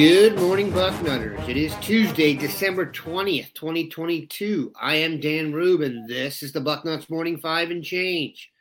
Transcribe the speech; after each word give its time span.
Good 0.00 0.40
morning, 0.40 0.72
Bucknutters. 0.72 1.29
It 1.50 1.56
is 1.56 1.74
Tuesday, 1.80 2.34
December 2.34 2.86
20th, 2.92 3.52
2022. 3.54 4.72
I 4.80 4.94
am 4.94 5.18
Dan 5.18 5.52
Rubin. 5.52 6.06
This 6.06 6.44
is 6.44 6.52
the 6.52 6.60
Bucknuts 6.60 7.10
Morning 7.10 7.38
Five 7.38 7.72
and 7.72 7.82
Change. 7.82 8.52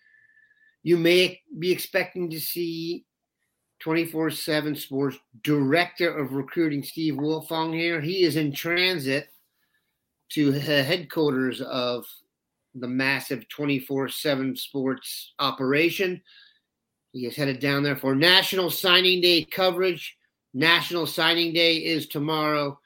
You 0.81 0.97
may 0.97 1.39
be 1.59 1.71
expecting 1.71 2.31
to 2.31 2.39
see 2.39 3.05
24 3.81 4.31
7 4.31 4.75
Sports 4.75 5.19
Director 5.43 6.17
of 6.17 6.33
Recruiting 6.33 6.81
Steve 6.81 7.13
Wiltfong 7.13 7.75
here. 7.75 8.01
He 8.01 8.23
is 8.23 8.37
in 8.37 8.53
transit 8.53 9.27
to 10.29 10.51
the 10.51 10.81
headquarters 10.81 11.61
of 11.61 12.07
the 12.73 12.87
massive 12.87 13.47
24 13.49 14.09
7 14.09 14.55
Sports 14.55 15.35
operation. 15.37 16.23
He 17.11 17.27
is 17.27 17.35
headed 17.35 17.59
down 17.59 17.83
there 17.83 17.97
for 17.97 18.15
National 18.15 18.71
Signing 18.71 19.21
Day 19.21 19.43
coverage 19.43 20.17
National 20.53 21.05
Signing 21.05 21.53
Day 21.53 21.77
is 21.77 22.07
tomorrow. 22.07 22.79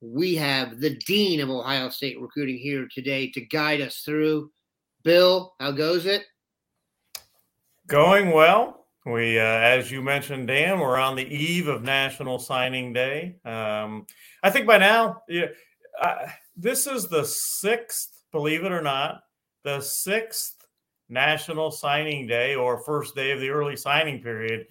We 0.00 0.36
have 0.36 0.80
the 0.80 0.96
Dean 1.06 1.40
of 1.40 1.50
Ohio 1.50 1.88
State 1.88 2.20
Recruiting 2.20 2.58
here 2.58 2.86
today 2.92 3.30
to 3.32 3.40
guide 3.40 3.80
us 3.80 4.02
through. 4.04 4.50
Bill, 5.02 5.54
how 5.58 5.72
goes 5.72 6.06
it? 6.06 6.24
Going 7.88 8.30
well. 8.30 8.86
We, 9.04 9.38
uh, 9.38 9.42
as 9.42 9.90
you 9.90 10.02
mentioned, 10.02 10.48
Dan, 10.48 10.78
we're 10.78 10.98
on 10.98 11.16
the 11.16 11.26
eve 11.26 11.66
of 11.66 11.82
National 11.82 12.38
Signing 12.38 12.92
Day. 12.92 13.36
Um, 13.44 14.06
I 14.42 14.50
think 14.50 14.66
by 14.66 14.78
now, 14.78 15.22
yeah, 15.28 15.46
uh, 16.00 16.26
this 16.56 16.86
is 16.86 17.08
the 17.08 17.24
sixth, 17.24 18.22
believe 18.30 18.64
it 18.64 18.72
or 18.72 18.82
not, 18.82 19.22
the 19.64 19.80
sixth 19.80 20.56
National 21.08 21.70
Signing 21.70 22.26
Day 22.26 22.54
or 22.54 22.82
first 22.84 23.14
day 23.14 23.30
of 23.30 23.40
the 23.40 23.48
early 23.48 23.76
signing 23.76 24.22
period 24.22 24.66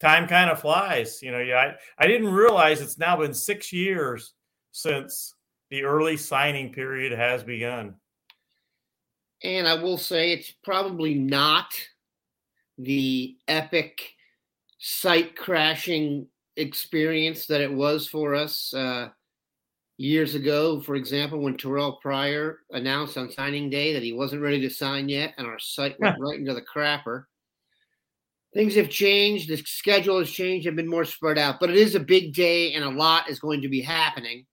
time 0.00 0.26
kind 0.26 0.50
of 0.50 0.60
flies. 0.60 1.22
You 1.22 1.32
know, 1.32 1.40
yeah, 1.40 1.74
I, 1.98 2.04
I 2.04 2.06
didn't 2.06 2.32
realize 2.32 2.80
it's 2.80 2.98
now 2.98 3.16
been 3.16 3.34
six 3.34 3.72
years 3.72 4.34
since 4.72 5.34
the 5.70 5.84
early 5.84 6.16
signing 6.16 6.72
period 6.72 7.12
has 7.12 7.42
begun. 7.42 7.94
And 9.42 9.66
I 9.66 9.74
will 9.74 9.98
say 9.98 10.32
it's 10.32 10.52
probably 10.64 11.14
not 11.14 11.72
the 12.78 13.36
epic 13.48 14.14
site 14.78 15.36
crashing 15.36 16.26
experience 16.56 17.46
that 17.46 17.60
it 17.60 17.72
was 17.72 18.06
for 18.06 18.34
us 18.34 18.74
uh, 18.74 19.08
years 19.96 20.34
ago. 20.34 20.80
For 20.80 20.94
example, 20.94 21.38
when 21.40 21.56
Terrell 21.56 21.98
Pryor 22.02 22.58
announced 22.70 23.16
on 23.16 23.30
signing 23.30 23.70
day 23.70 23.92
that 23.94 24.02
he 24.02 24.12
wasn't 24.12 24.42
ready 24.42 24.60
to 24.60 24.70
sign 24.70 25.08
yet, 25.08 25.34
and 25.38 25.46
our 25.46 25.58
site 25.58 25.98
went 26.00 26.20
right 26.20 26.38
into 26.38 26.54
the 26.54 26.62
crapper 26.62 27.24
things 28.54 28.74
have 28.74 28.88
changed. 28.88 29.48
The 29.48 29.56
schedule 29.56 30.18
has 30.18 30.30
changed 30.30 30.66
and 30.66 30.76
been 30.76 30.88
more 30.88 31.04
spread 31.04 31.38
out, 31.38 31.60
but 31.60 31.70
it 31.70 31.76
is 31.76 31.94
a 31.94 32.00
big 32.00 32.34
day 32.34 32.74
and 32.74 32.84
a 32.84 32.90
lot 32.90 33.30
is 33.30 33.38
going 33.38 33.62
to 33.62 33.68
be 33.68 33.80
happening. 33.80 34.46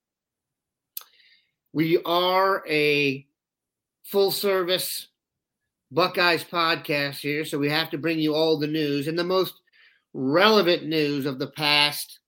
We 1.72 1.98
are 2.04 2.64
a 2.68 3.26
full 4.04 4.30
service 4.30 5.08
Buckeyes 5.90 6.44
podcast 6.44 7.20
here, 7.20 7.44
so 7.44 7.58
we 7.58 7.70
have 7.70 7.90
to 7.90 7.98
bring 7.98 8.18
you 8.18 8.34
all 8.34 8.58
the 8.58 8.66
news 8.66 9.08
and 9.08 9.18
the 9.18 9.24
most 9.24 9.54
relevant 10.12 10.86
news 10.86 11.26
of 11.26 11.38
the 11.38 11.46
past 11.48 12.20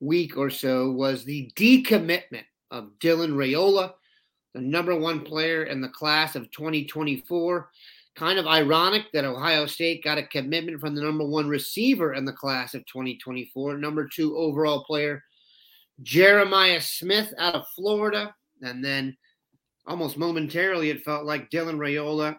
week 0.00 0.36
or 0.36 0.50
so 0.50 0.90
was 0.90 1.24
the 1.24 1.50
decommitment 1.56 2.44
of 2.70 2.90
Dylan 3.00 3.32
Raiola, 3.32 3.92
the 4.54 4.60
number 4.60 4.94
one 4.94 5.20
player 5.20 5.64
in 5.64 5.80
the 5.80 5.88
class 5.88 6.34
of 6.36 6.50
2024. 6.50 7.70
Kind 8.18 8.40
of 8.40 8.48
ironic 8.48 9.12
that 9.12 9.24
Ohio 9.24 9.66
State 9.66 10.02
got 10.02 10.18
a 10.18 10.26
commitment 10.26 10.80
from 10.80 10.96
the 10.96 11.02
number 11.02 11.24
one 11.24 11.46
receiver 11.48 12.14
in 12.14 12.24
the 12.24 12.32
class 12.32 12.74
of 12.74 12.84
2024, 12.86 13.76
number 13.76 14.08
two 14.08 14.36
overall 14.36 14.82
player, 14.82 15.22
Jeremiah 16.02 16.80
Smith 16.80 17.32
out 17.38 17.54
of 17.54 17.68
Florida. 17.76 18.34
And 18.60 18.84
then 18.84 19.16
almost 19.86 20.18
momentarily, 20.18 20.90
it 20.90 21.04
felt 21.04 21.26
like 21.26 21.48
Dylan 21.48 21.76
Raiola 21.76 22.36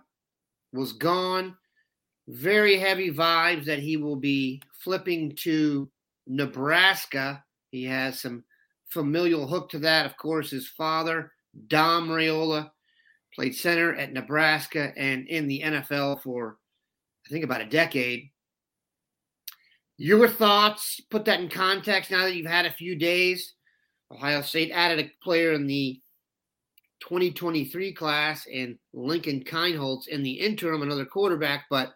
was 0.73 0.91
gone. 0.91 1.55
Very 2.27 2.77
heavy 2.77 3.09
vibes 3.09 3.63
that 3.63 3.79
he 3.79 3.95
will 3.95 4.17
be 4.17 4.61
flipping 4.83 5.33
to 5.43 5.89
Nebraska. 6.27 7.41
He 7.71 7.85
has 7.85 8.19
some 8.19 8.43
familial 8.89 9.47
hook 9.47 9.69
to 9.69 9.79
that. 9.79 10.05
Of 10.05 10.17
course, 10.17 10.51
his 10.51 10.67
father, 10.67 11.31
Dom 11.67 12.09
Raiola, 12.09 12.69
played 13.33 13.55
center 13.55 13.95
at 13.95 14.13
Nebraska 14.13 14.91
and 14.97 15.27
in 15.27 15.47
the 15.47 15.61
NFL 15.63 16.21
for, 16.21 16.57
I 17.25 17.29
think, 17.29 17.43
about 17.43 17.61
a 17.61 17.65
decade. 17.65 18.29
Your 19.97 20.27
thoughts, 20.27 21.01
put 21.11 21.25
that 21.25 21.41
in 21.41 21.49
context 21.49 22.11
now 22.11 22.23
that 22.23 22.35
you've 22.35 22.45
had 22.45 22.65
a 22.65 22.71
few 22.71 22.95
days. 22.95 23.53
Ohio 24.11 24.41
State 24.41 24.71
added 24.71 24.99
a 24.99 25.11
player 25.23 25.53
in 25.53 25.67
the 25.67 25.99
2023 27.01 27.93
class 27.93 28.47
and 28.53 28.77
Lincoln 28.93 29.43
Kienholz 29.43 30.07
in 30.07 30.23
the 30.23 30.31
interim, 30.31 30.81
another 30.81 31.05
quarterback, 31.05 31.65
but 31.69 31.93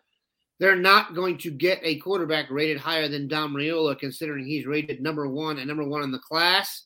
they're 0.59 0.75
not 0.75 1.15
going 1.15 1.37
to 1.39 1.51
get 1.51 1.79
a 1.83 1.97
quarterback 1.99 2.49
rated 2.49 2.77
higher 2.77 3.07
than 3.07 3.27
Dom 3.27 3.53
Raiola, 3.53 3.97
considering 3.97 4.45
he's 4.45 4.65
rated 4.65 5.01
number 5.01 5.27
one 5.27 5.57
and 5.57 5.67
number 5.67 5.83
one 5.83 6.03
in 6.03 6.11
the 6.11 6.19
class. 6.19 6.85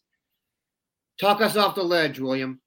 Talk 1.20 1.42
us 1.42 1.56
off 1.56 1.76
the 1.76 1.84
ledge, 1.84 2.20
William. 2.20 2.62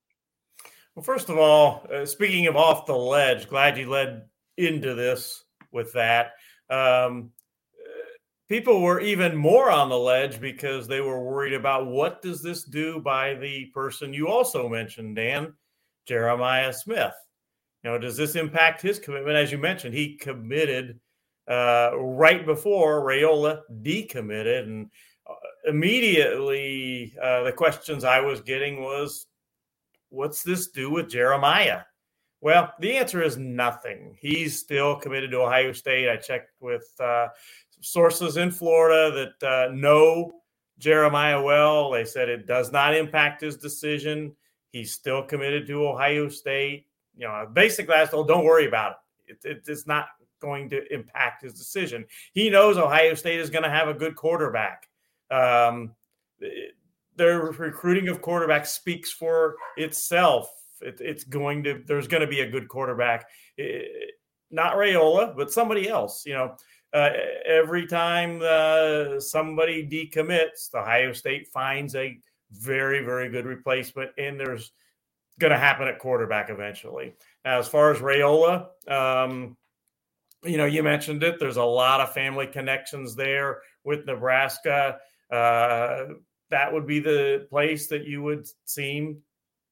Well, 0.94 1.04
first 1.04 1.28
of 1.28 1.38
all, 1.38 1.86
uh, 1.92 2.04
speaking 2.04 2.46
of 2.46 2.56
off 2.56 2.86
the 2.86 2.96
ledge, 2.96 3.48
glad 3.48 3.78
you 3.78 3.88
led 3.88 4.22
into 4.56 4.94
this 4.94 5.44
with 5.72 5.92
that. 5.92 6.32
Um, 6.68 7.30
people 8.48 8.82
were 8.82 9.00
even 9.00 9.36
more 9.36 9.70
on 9.70 9.88
the 9.88 9.98
ledge 9.98 10.40
because 10.40 10.88
they 10.88 11.00
were 11.00 11.24
worried 11.24 11.54
about 11.54 11.86
what 11.86 12.20
does 12.20 12.42
this 12.42 12.64
do 12.64 13.00
by 13.00 13.34
the 13.34 13.66
person 13.66 14.12
you 14.12 14.28
also 14.28 14.68
mentioned, 14.68 15.16
Dan, 15.16 15.54
Jeremiah 16.06 16.72
Smith. 16.72 17.14
You 17.84 17.90
know, 17.90 17.98
does 17.98 18.16
this 18.16 18.34
impact 18.34 18.82
his 18.82 18.98
commitment? 18.98 19.36
As 19.36 19.52
you 19.52 19.58
mentioned, 19.58 19.94
he 19.94 20.16
committed 20.16 20.98
uh, 21.48 21.92
right 21.96 22.44
before 22.44 23.02
Raiola 23.02 23.60
decommitted, 23.82 24.64
and 24.64 24.90
uh, 25.28 25.34
immediately 25.68 27.14
uh, 27.22 27.44
the 27.44 27.52
questions 27.52 28.04
I 28.04 28.20
was 28.20 28.40
getting 28.40 28.82
was, 28.82 29.26
what's 30.10 30.42
this 30.42 30.68
do 30.68 30.90
with 30.90 31.08
Jeremiah? 31.08 31.82
Well, 32.42 32.72
the 32.80 32.96
answer 32.96 33.22
is 33.22 33.36
nothing. 33.36 34.16
He's 34.18 34.58
still 34.58 34.96
committed 34.96 35.30
to 35.30 35.42
Ohio 35.42 35.72
State. 35.72 36.08
I 36.08 36.16
checked 36.16 36.52
with 36.60 36.88
uh, 36.98 37.28
sources 37.80 38.36
in 38.36 38.50
Florida 38.50 39.34
that 39.40 39.46
uh, 39.46 39.72
know 39.72 40.32
Jeremiah 40.78 41.40
well. 41.40 41.90
They 41.90 42.04
said 42.04 42.28
it 42.28 42.46
does 42.46 42.72
not 42.72 42.96
impact 42.96 43.42
his 43.42 43.56
decision. 43.56 44.34
He's 44.72 44.92
still 44.92 45.22
committed 45.22 45.66
to 45.66 45.86
Ohio 45.86 46.28
State. 46.28 46.86
You 47.16 47.26
know, 47.26 47.46
basically, 47.52 47.94
I 47.94 48.06
told, 48.06 48.28
don't 48.28 48.44
worry 48.44 48.66
about 48.66 48.96
it. 49.26 49.38
it, 49.44 49.50
it 49.50 49.62
it's 49.66 49.86
not 49.86 50.06
going 50.40 50.70
to 50.70 50.92
impact 50.92 51.42
his 51.42 51.52
decision. 51.52 52.06
He 52.32 52.48
knows 52.48 52.78
Ohio 52.78 53.14
State 53.14 53.40
is 53.40 53.50
going 53.50 53.64
to 53.64 53.70
have 53.70 53.88
a 53.88 53.94
good 53.94 54.16
quarterback. 54.16 54.88
Um, 55.30 55.94
their 57.20 57.38
recruiting 57.42 58.08
of 58.08 58.22
quarterbacks 58.22 58.68
speaks 58.68 59.12
for 59.12 59.56
itself. 59.76 60.50
It, 60.80 61.02
it's 61.02 61.22
going 61.22 61.62
to 61.64 61.82
there's 61.86 62.08
going 62.08 62.22
to 62.22 62.26
be 62.26 62.40
a 62.40 62.50
good 62.50 62.66
quarterback, 62.66 63.26
it, 63.58 64.12
not 64.50 64.76
Raiola, 64.76 65.36
but 65.36 65.52
somebody 65.52 65.86
else. 65.86 66.24
You 66.24 66.32
know, 66.32 66.56
uh, 66.94 67.10
every 67.44 67.86
time 67.86 68.40
uh, 68.42 69.20
somebody 69.20 69.86
decommits, 69.86 70.70
the 70.72 70.78
Ohio 70.78 71.12
State 71.12 71.48
finds 71.48 71.94
a 71.94 72.18
very 72.52 73.04
very 73.04 73.28
good 73.28 73.44
replacement, 73.44 74.12
and 74.16 74.40
there's 74.40 74.72
going 75.38 75.52
to 75.52 75.58
happen 75.58 75.88
at 75.88 75.98
quarterback 75.98 76.48
eventually. 76.48 77.12
Now, 77.44 77.58
as 77.58 77.68
far 77.68 77.92
as 77.92 77.98
Raiola, 77.98 78.68
um, 78.90 79.58
you 80.42 80.56
know, 80.56 80.64
you 80.64 80.82
mentioned 80.82 81.22
it. 81.22 81.38
There's 81.38 81.58
a 81.58 81.64
lot 81.64 82.00
of 82.00 82.14
family 82.14 82.46
connections 82.46 83.14
there 83.14 83.60
with 83.84 84.06
Nebraska. 84.06 85.00
Uh, 85.30 86.04
that 86.50 86.72
would 86.72 86.86
be 86.86 87.00
the 87.00 87.46
place 87.50 87.86
that 87.88 88.04
you 88.06 88.22
would 88.22 88.46
seem 88.64 89.18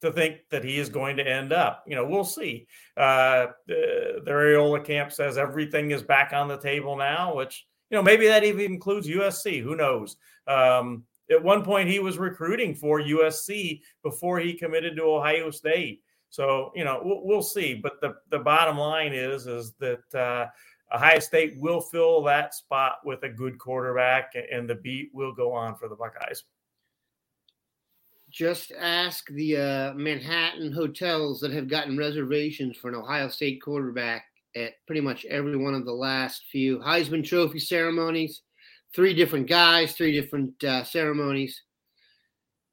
to 0.00 0.12
think 0.12 0.38
that 0.50 0.64
he 0.64 0.78
is 0.78 0.88
going 0.88 1.16
to 1.16 1.28
end 1.28 1.52
up. 1.52 1.84
You 1.86 1.96
know, 1.96 2.06
we'll 2.06 2.24
see. 2.24 2.66
Uh, 2.96 3.48
the, 3.66 4.20
the 4.24 4.30
Raiola 4.30 4.84
camp 4.84 5.12
says 5.12 5.36
everything 5.36 5.90
is 5.90 6.02
back 6.02 6.32
on 6.32 6.46
the 6.46 6.58
table 6.58 6.96
now, 6.96 7.34
which, 7.34 7.66
you 7.90 7.96
know, 7.96 8.02
maybe 8.02 8.28
that 8.28 8.44
even 8.44 8.72
includes 8.72 9.08
USC. 9.08 9.60
Who 9.62 9.74
knows? 9.74 10.16
Um, 10.46 11.04
at 11.30 11.42
one 11.42 11.62
point 11.62 11.88
he 11.88 11.98
was 11.98 12.18
recruiting 12.18 12.74
for 12.74 13.00
USC 13.00 13.80
before 14.02 14.38
he 14.38 14.54
committed 14.54 14.96
to 14.96 15.02
Ohio 15.02 15.50
State. 15.50 16.02
So 16.30 16.72
you 16.74 16.84
know 16.84 17.00
we'll, 17.02 17.24
we'll 17.24 17.42
see. 17.42 17.74
But 17.74 18.00
the 18.00 18.14
the 18.30 18.38
bottom 18.38 18.78
line 18.78 19.12
is 19.12 19.46
is 19.46 19.72
that 19.80 20.14
uh, 20.14 20.46
Ohio 20.94 21.18
State 21.20 21.54
will 21.58 21.80
fill 21.80 22.22
that 22.24 22.54
spot 22.54 22.98
with 23.04 23.22
a 23.22 23.28
good 23.28 23.58
quarterback, 23.58 24.34
and 24.50 24.68
the 24.68 24.74
beat 24.76 25.10
will 25.12 25.32
go 25.32 25.52
on 25.52 25.76
for 25.76 25.88
the 25.88 25.96
Buckeyes. 25.96 26.44
Just 28.38 28.70
ask 28.78 29.28
the 29.30 29.56
uh, 29.56 29.94
Manhattan 29.94 30.70
hotels 30.70 31.40
that 31.40 31.50
have 31.50 31.66
gotten 31.66 31.98
reservations 31.98 32.76
for 32.76 32.88
an 32.88 32.94
Ohio 32.94 33.28
State 33.28 33.60
quarterback 33.60 34.26
at 34.54 34.74
pretty 34.86 35.00
much 35.00 35.24
every 35.24 35.56
one 35.56 35.74
of 35.74 35.84
the 35.84 35.92
last 35.92 36.44
few 36.52 36.78
Heisman 36.78 37.26
Trophy 37.26 37.58
ceremonies. 37.58 38.42
Three 38.94 39.12
different 39.12 39.48
guys, 39.48 39.92
three 39.92 40.12
different 40.12 40.62
uh, 40.62 40.84
ceremonies. 40.84 41.64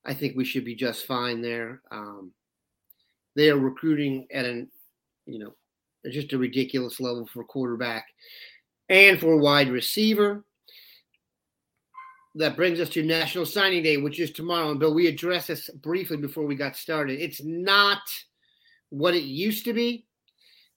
I 0.06 0.14
think 0.14 0.38
we 0.38 0.46
should 0.46 0.66
be 0.66 0.76
just 0.76 1.08
fine 1.08 1.42
there. 1.42 1.82
Um, 1.90 2.32
they 3.36 3.50
are 3.50 3.58
recruiting 3.58 4.28
at 4.32 4.46
an, 4.46 4.70
you 5.26 5.40
know, 5.40 5.56
just 6.12 6.32
a 6.34 6.38
ridiculous 6.38 7.00
level 7.00 7.26
for 7.26 7.44
quarterback 7.44 8.06
and 8.88 9.20
for 9.20 9.38
wide 9.38 9.70
receiver. 9.70 10.46
That 12.38 12.58
brings 12.58 12.82
us 12.82 12.90
to 12.90 13.04
National 13.04 13.46
Signing 13.46 13.82
Day, 13.82 13.98
which 13.98 14.20
is 14.20 14.32
tomorrow. 14.32 14.72
And 14.72 14.80
Bill, 14.80 14.94
we 14.94 15.08
addressed 15.08 15.48
this 15.48 15.70
briefly 15.70 16.18
before 16.18 16.46
we 16.46 16.56
got 16.56 16.76
started. 16.76 17.22
It's 17.22 17.42
not 17.44 18.02
what 18.90 19.16
it 19.16 19.24
used 19.24 19.64
to 19.66 19.74
be 19.74 20.06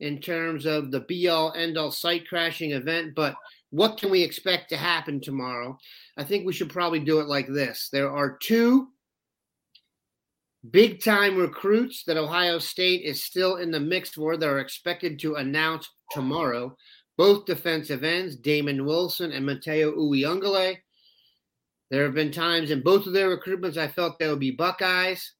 in 0.01 0.21
terms 0.21 0.67
of 0.67 0.91
the 0.91 1.01
be 1.01 1.29
all 1.29 1.53
end 1.55 1.77
all 1.77 1.91
site 1.91 2.29
crashing 2.29 2.73
event, 2.73 3.15
but 3.15 3.35
what 3.71 3.99
can 3.99 4.11
we 4.11 4.23
expect 4.23 4.71
to 4.71 4.77
happen 4.77 5.21
tomorrow? 5.21 5.77
I 6.17 6.25
think 6.25 6.47
we 6.47 6.53
should 6.53 6.71
probably 6.71 7.01
do 7.01 7.21
it 7.21 7.27
like 7.27 7.49
this. 7.49 7.89
There 7.93 8.11
are 8.11 8.39
two 8.39 8.89
big 10.71 11.03
time 11.03 11.37
recruits 11.37 12.05
that 12.05 12.17
Ohio 12.17 12.59
State 12.59 13.03
is 13.03 13.25
still 13.25 13.57
in 13.57 13.71
the 13.71 13.81
mix 13.81 14.11
for 14.11 14.37
that 14.37 14.49
are 14.49 14.61
expected 14.61 15.19
to 15.21 15.35
announce 15.37 15.89
tomorrow. 16.13 16.77
Both 17.17 17.47
defensive 17.47 18.05
ends, 18.05 18.37
Damon 18.37 18.85
Wilson 18.85 19.33
and 19.33 19.45
Mateo 19.45 19.93
Uiagalelei. 19.93 20.79
There 21.91 22.05
have 22.05 22.15
been 22.15 22.31
times 22.31 22.71
in 22.71 22.83
both 22.83 23.07
of 23.07 23.13
their 23.13 23.35
recruitments 23.37 23.77
I 23.77 23.89
felt 23.89 24.19
they 24.19 24.29
would 24.29 24.41
be 24.41 24.51
Buckeyes. 24.51 25.33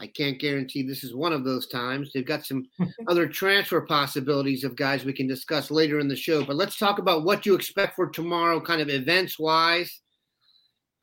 I 0.00 0.06
can't 0.06 0.40
guarantee 0.40 0.82
this 0.82 1.04
is 1.04 1.14
one 1.14 1.32
of 1.32 1.44
those 1.44 1.66
times. 1.66 2.10
They've 2.12 2.24
got 2.24 2.46
some 2.46 2.66
other 3.08 3.28
transfer 3.28 3.82
possibilities 3.82 4.64
of 4.64 4.74
guys 4.74 5.04
we 5.04 5.12
can 5.12 5.26
discuss 5.26 5.70
later 5.70 6.00
in 6.00 6.08
the 6.08 6.16
show. 6.16 6.44
But 6.44 6.56
let's 6.56 6.78
talk 6.78 6.98
about 6.98 7.24
what 7.24 7.44
you 7.44 7.54
expect 7.54 7.96
for 7.96 8.08
tomorrow, 8.08 8.60
kind 8.60 8.80
of 8.80 8.88
events 8.88 9.38
wise. 9.38 10.00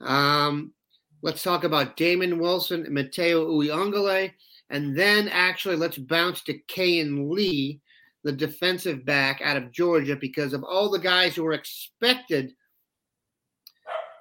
Um, 0.02 0.74
let's 1.22 1.44
talk 1.44 1.64
about 1.64 1.96
Damon 1.96 2.40
Wilson 2.40 2.86
and 2.86 2.94
Mateo 2.94 3.48
Uiagalelei. 3.48 4.34
And 4.72 4.98
then 4.98 5.30
actually, 5.30 5.76
let's 5.76 5.98
bounce 5.98 6.42
to 6.44 6.60
Kayin 6.68 7.30
Lee, 7.30 7.80
the 8.24 8.32
defensive 8.32 9.06
back 9.06 9.42
out 9.42 9.58
of 9.58 9.72
Georgia, 9.72 10.16
because 10.16 10.54
of 10.54 10.64
all 10.64 10.90
the 10.90 11.00
guys 11.00 11.36
who 11.36 11.46
are 11.46 11.54
expected 11.54 12.54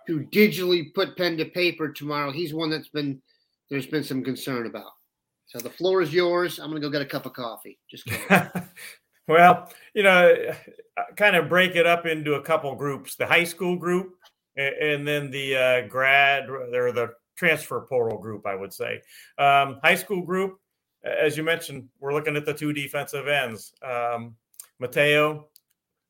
to 0.07 0.21
digitally 0.33 0.95
put 0.95 1.17
pen 1.17 1.37
to 1.39 1.45
paper 1.45 1.91
tomorrow. 1.93 2.31
He's 2.31 2.55
one 2.55 2.71
that's 2.71 2.89
been 2.89 3.21
there's 3.71 3.87
been 3.87 4.05
some 4.05 4.23
concern 4.23 4.67
about. 4.67 4.93
So 5.47 5.59
the 5.59 5.71
floor 5.71 6.03
is 6.03 6.13
yours. 6.13 6.59
I'm 6.59 6.73
to 6.73 6.81
go 6.81 6.91
get 6.91 7.03
a 7.03 7.07
cup 7.07 7.27
of 7.27 7.33
coffee. 7.33 7.79
Just 7.91 8.09
well, 9.29 9.71
you 9.95 10.03
know, 10.03 10.35
kind 11.17 11.37
of 11.37 11.49
break 11.49 11.77
it 11.77 11.87
up 11.87 12.07
into 12.07 12.35
a 12.35 12.43
couple 12.43 12.75
groups: 12.75 13.17
the 13.17 13.27
high 13.27 13.45
school 13.45 13.77
group, 13.77 14.15
and 14.57 15.07
then 15.07 15.31
the 15.31 15.57
uh, 15.57 15.89
grad 15.89 16.49
or 16.51 16.93
the 16.93 17.13
transfer 17.37 17.81
portal 17.89 18.19
group. 18.19 18.47
I 18.47 18.55
would 18.55 18.73
say 18.73 19.03
um, 19.39 19.79
high 19.83 19.95
school 19.95 20.23
group. 20.23 20.59
As 21.05 21.37
you 21.37 21.45
mentioned, 21.45 21.89
we're 22.01 22.13
looking 22.13 22.35
at 22.35 22.45
the 22.45 22.55
two 22.55 22.73
defensive 22.73 23.29
ends, 23.29 23.73
um, 23.81 24.35
Mateo 24.81 25.47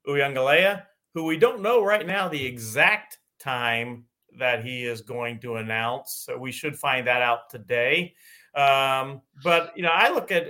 Uiagalelei, 0.08 0.82
who 1.12 1.24
we 1.24 1.36
don't 1.36 1.60
know 1.60 1.84
right 1.84 2.06
now 2.06 2.28
the 2.28 2.46
exact 2.46 3.18
time 3.46 4.04
that 4.38 4.64
he 4.64 4.84
is 4.84 5.00
going 5.00 5.38
to 5.40 5.56
announce. 5.56 6.24
So 6.26 6.36
we 6.36 6.52
should 6.52 6.76
find 6.76 7.06
that 7.06 7.22
out 7.22 7.48
today. 7.50 8.14
Um, 8.54 9.22
but 9.42 9.72
you 9.76 9.82
know, 9.82 9.90
I 9.92 10.10
look 10.12 10.30
at 10.30 10.48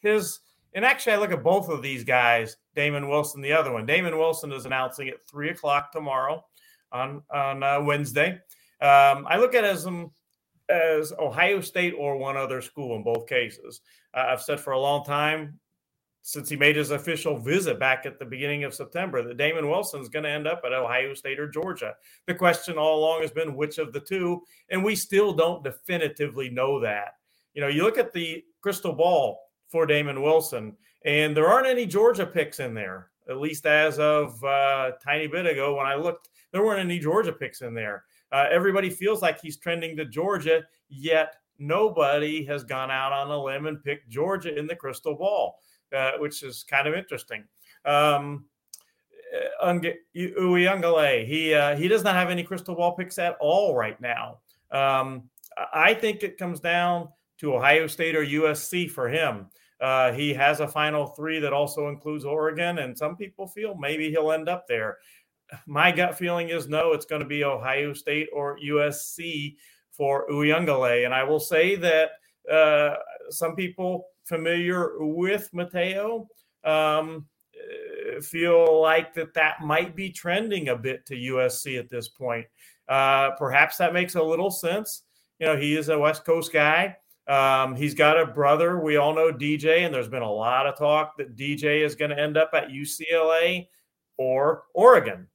his, 0.00 0.40
and 0.74 0.84
actually, 0.84 1.12
I 1.12 1.16
look 1.16 1.32
at 1.32 1.42
both 1.42 1.68
of 1.68 1.82
these 1.82 2.04
guys, 2.04 2.56
Damon 2.74 3.08
Wilson, 3.08 3.42
the 3.42 3.52
other 3.52 3.72
one. 3.72 3.86
Damon 3.86 4.16
Wilson 4.16 4.52
is 4.52 4.66
announcing 4.66 5.08
at 5.08 5.26
three 5.28 5.50
o'clock 5.50 5.92
tomorrow 5.92 6.44
on 6.90 7.22
on 7.30 7.62
uh, 7.62 7.80
Wednesday. 7.82 8.40
Um, 8.80 9.26
I 9.28 9.36
look 9.38 9.54
at 9.54 9.64
as 9.64 9.86
as 10.68 11.12
Ohio 11.18 11.60
State 11.60 11.94
or 11.98 12.16
one 12.16 12.36
other 12.36 12.62
school 12.62 12.96
in 12.96 13.02
both 13.02 13.26
cases. 13.26 13.80
Uh, 14.14 14.26
I've 14.28 14.42
said 14.42 14.60
for 14.60 14.72
a 14.72 14.80
long 14.80 15.04
time 15.04 15.58
since 16.22 16.48
he 16.48 16.56
made 16.56 16.76
his 16.76 16.92
official 16.92 17.36
visit 17.36 17.80
back 17.80 18.06
at 18.06 18.18
the 18.18 18.24
beginning 18.24 18.62
of 18.62 18.72
September 18.72 19.22
that 19.22 19.36
Damon 19.36 19.68
Wilson 19.68 20.00
is 20.00 20.08
going 20.08 20.22
to 20.22 20.30
end 20.30 20.46
up 20.46 20.62
at 20.64 20.72
Ohio 20.72 21.14
State 21.14 21.40
or 21.40 21.48
Georgia. 21.48 21.94
The 22.26 22.34
question 22.34 22.78
all 22.78 23.00
along 23.00 23.22
has 23.22 23.32
been 23.32 23.56
which 23.56 23.78
of 23.78 23.92
the 23.92 24.00
two, 24.00 24.42
and 24.70 24.84
we 24.84 24.94
still 24.94 25.32
don't 25.32 25.64
definitively 25.64 26.48
know 26.48 26.78
that. 26.80 27.16
You 27.54 27.60
know, 27.60 27.68
you 27.68 27.82
look 27.82 27.98
at 27.98 28.12
the 28.12 28.44
crystal 28.60 28.92
ball 28.92 29.40
for 29.68 29.84
Damon 29.84 30.22
Wilson, 30.22 30.76
and 31.04 31.36
there 31.36 31.48
aren't 31.48 31.66
any 31.66 31.86
Georgia 31.86 32.24
picks 32.24 32.60
in 32.60 32.72
there, 32.72 33.10
at 33.28 33.38
least 33.38 33.66
as 33.66 33.98
of 33.98 34.42
uh, 34.44 34.92
tiny 35.04 35.26
bit 35.26 35.46
ago 35.46 35.76
when 35.76 35.86
I 35.86 35.96
looked. 35.96 36.28
There 36.52 36.62
weren't 36.62 36.80
any 36.80 37.00
Georgia 37.00 37.32
picks 37.32 37.62
in 37.62 37.74
there. 37.74 38.04
Uh, 38.30 38.46
everybody 38.50 38.90
feels 38.90 39.22
like 39.22 39.40
he's 39.40 39.56
trending 39.56 39.96
to 39.96 40.04
Georgia, 40.04 40.62
yet 40.88 41.34
nobody 41.58 42.44
has 42.44 42.62
gone 42.62 42.90
out 42.90 43.12
on 43.12 43.30
a 43.30 43.42
limb 43.42 43.66
and 43.66 43.82
picked 43.82 44.08
Georgia 44.08 44.56
in 44.56 44.66
the 44.66 44.76
crystal 44.76 45.16
ball 45.16 45.58
uh, 45.94 46.12
which 46.18 46.42
is 46.42 46.64
kind 46.64 46.86
of 46.86 46.94
interesting. 46.94 47.44
Um, 47.84 48.46
uh, 49.60 49.78
Uiagalelei, 50.16 51.26
he 51.26 51.54
uh, 51.54 51.76
he 51.76 51.88
does 51.88 52.04
not 52.04 52.14
have 52.14 52.30
any 52.30 52.42
crystal 52.42 52.74
ball 52.74 52.94
picks 52.96 53.18
at 53.18 53.36
all 53.40 53.74
right 53.74 54.00
now. 54.00 54.38
Um, 54.70 55.30
I 55.72 55.94
think 55.94 56.22
it 56.22 56.38
comes 56.38 56.60
down 56.60 57.08
to 57.38 57.54
Ohio 57.54 57.86
State 57.86 58.16
or 58.16 58.24
USC 58.24 58.90
for 58.90 59.08
him. 59.08 59.46
Uh, 59.80 60.12
he 60.12 60.32
has 60.32 60.60
a 60.60 60.68
final 60.68 61.06
three 61.06 61.40
that 61.40 61.52
also 61.52 61.88
includes 61.88 62.24
Oregon, 62.24 62.78
and 62.78 62.96
some 62.96 63.16
people 63.16 63.48
feel 63.48 63.74
maybe 63.74 64.10
he'll 64.10 64.32
end 64.32 64.48
up 64.48 64.66
there. 64.68 64.98
My 65.66 65.92
gut 65.92 66.16
feeling 66.16 66.50
is 66.50 66.68
no, 66.68 66.92
it's 66.92 67.04
going 67.04 67.20
to 67.20 67.28
be 67.28 67.44
Ohio 67.44 67.92
State 67.92 68.28
or 68.32 68.58
USC 68.58 69.56
for 69.90 70.26
Uiagalelei. 70.30 71.04
And 71.04 71.12
I 71.12 71.24
will 71.24 71.40
say 71.40 71.76
that 71.76 72.10
uh, 72.50 72.96
some 73.30 73.54
people 73.54 74.06
familiar 74.24 74.92
with 74.98 75.48
Mateo 75.52 76.28
um, 76.64 77.26
uh, 77.56 78.20
feel 78.20 78.80
like 78.80 79.14
that 79.14 79.34
that 79.34 79.60
might 79.60 79.94
be 79.96 80.10
trending 80.10 80.68
a 80.68 80.76
bit 80.76 81.04
to 81.06 81.14
USC 81.14 81.78
at 81.78 81.88
this 81.88 82.08
point. 82.08 82.46
Uh, 82.88 83.30
perhaps 83.32 83.76
that 83.78 83.92
makes 83.92 84.14
a 84.14 84.22
little 84.22 84.50
sense. 84.50 85.02
You 85.38 85.46
know, 85.46 85.56
he 85.56 85.76
is 85.76 85.88
a 85.88 85.98
West 85.98 86.24
Coast 86.24 86.52
guy. 86.52 86.96
Um, 87.28 87.76
he's 87.76 87.94
got 87.94 88.18
a 88.18 88.26
brother. 88.26 88.80
We 88.80 88.96
all 88.96 89.14
know 89.14 89.32
DJ, 89.32 89.84
and 89.84 89.94
there's 89.94 90.08
been 90.08 90.22
a 90.22 90.30
lot 90.30 90.66
of 90.66 90.76
talk 90.76 91.16
that 91.18 91.36
DJ 91.36 91.84
is 91.84 91.94
going 91.94 92.10
to 92.10 92.18
end 92.18 92.36
up 92.36 92.50
at 92.52 92.68
UCLA 92.68 93.68
or 94.18 94.64
Oregon. 94.74 95.28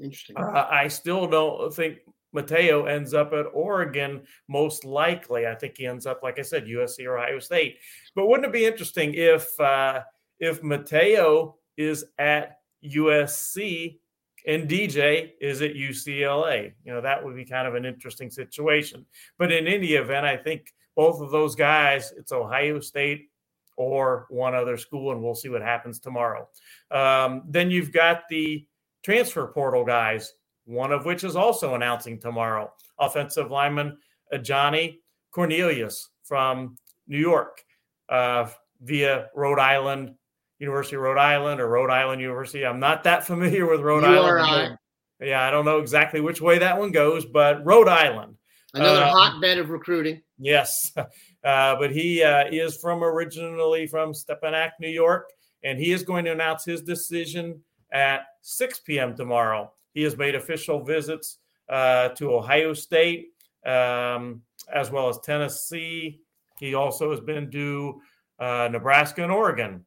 Interesting. 0.00 0.36
Uh, 0.36 0.66
I 0.70 0.88
still 0.88 1.26
don't 1.26 1.72
think 1.72 1.98
Mateo 2.32 2.86
ends 2.86 3.14
up 3.14 3.32
at 3.32 3.46
Oregon, 3.52 4.22
most 4.48 4.84
likely. 4.84 5.46
I 5.46 5.54
think 5.54 5.76
he 5.76 5.86
ends 5.86 6.06
up, 6.06 6.22
like 6.22 6.38
I 6.38 6.42
said, 6.42 6.66
USC 6.66 7.06
or 7.06 7.18
Ohio 7.18 7.38
State. 7.38 7.78
But 8.14 8.26
wouldn't 8.26 8.46
it 8.46 8.52
be 8.52 8.64
interesting 8.64 9.14
if 9.14 9.58
uh, 9.60 10.00
if 10.38 10.62
Mateo 10.62 11.56
is 11.76 12.04
at 12.18 12.58
USC 12.84 13.98
and 14.46 14.68
DJ 14.68 15.32
is 15.40 15.62
at 15.62 15.74
UCLA? 15.74 16.72
You 16.84 16.94
know, 16.94 17.00
that 17.00 17.24
would 17.24 17.36
be 17.36 17.44
kind 17.44 17.68
of 17.68 17.74
an 17.74 17.84
interesting 17.84 18.30
situation. 18.30 19.06
But 19.38 19.52
in 19.52 19.66
any 19.66 19.92
event, 19.92 20.26
I 20.26 20.36
think 20.36 20.72
both 20.96 21.20
of 21.20 21.30
those 21.30 21.54
guys, 21.54 22.12
it's 22.16 22.32
Ohio 22.32 22.80
State 22.80 23.28
or 23.76 24.26
one 24.28 24.54
other 24.54 24.76
school, 24.76 25.12
and 25.12 25.22
we'll 25.22 25.34
see 25.34 25.48
what 25.48 25.62
happens 25.62 25.98
tomorrow. 25.98 26.48
Um, 26.90 27.44
then 27.48 27.70
you've 27.70 27.92
got 27.92 28.28
the 28.28 28.66
transfer 29.02 29.46
portal 29.48 29.84
guys 29.84 30.34
one 30.64 30.92
of 30.92 31.04
which 31.04 31.24
is 31.24 31.36
also 31.36 31.74
announcing 31.74 32.18
tomorrow. 32.18 32.72
Offensive 32.98 33.50
lineman 33.50 33.98
Johnny 34.42 35.00
Cornelius 35.32 36.08
from 36.22 36.76
New 37.06 37.18
York 37.18 37.62
uh, 38.08 38.48
via 38.80 39.28
Rhode 39.34 39.58
Island, 39.58 40.14
University 40.58 40.96
of 40.96 41.02
Rhode 41.02 41.18
Island 41.18 41.60
or 41.60 41.68
Rhode 41.68 41.90
Island 41.90 42.20
University. 42.20 42.64
I'm 42.64 42.80
not 42.80 43.04
that 43.04 43.26
familiar 43.26 43.68
with 43.68 43.80
Rhode 43.80 44.04
Island. 44.04 44.78
Yeah, 45.20 45.46
I 45.46 45.50
don't 45.50 45.64
know 45.64 45.78
exactly 45.78 46.20
which 46.20 46.40
way 46.40 46.58
that 46.58 46.78
one 46.78 46.90
goes, 46.90 47.24
but 47.24 47.64
Rhode 47.64 47.88
Island. 47.88 48.36
Another 48.74 49.02
uh, 49.02 49.10
hotbed 49.10 49.58
of 49.58 49.70
recruiting. 49.70 50.22
Yes. 50.38 50.92
Uh, 51.44 51.74
but 51.80 51.90
he 51.90 52.22
uh, 52.22 52.44
is 52.52 52.76
from 52.76 53.02
originally 53.02 53.84
from 53.88 54.12
Stepinac, 54.12 54.70
New 54.78 54.88
York, 54.88 55.28
and 55.64 55.76
he 55.76 55.90
is 55.90 56.04
going 56.04 56.24
to 56.24 56.30
announce 56.30 56.64
his 56.64 56.82
decision 56.82 57.60
at 57.92 58.20
6 58.42 58.78
p.m. 58.86 59.16
tomorrow. 59.16 59.72
He 59.92 60.02
has 60.02 60.16
made 60.16 60.34
official 60.34 60.82
visits 60.82 61.38
uh, 61.68 62.10
to 62.10 62.34
Ohio 62.34 62.72
State, 62.72 63.28
um, 63.66 64.42
as 64.72 64.90
well 64.90 65.08
as 65.08 65.18
Tennessee. 65.20 66.20
He 66.58 66.74
also 66.74 67.10
has 67.10 67.20
been 67.20 67.50
to 67.50 68.00
uh, 68.38 68.68
Nebraska 68.70 69.22
and 69.22 69.32
Oregon. 69.32 69.84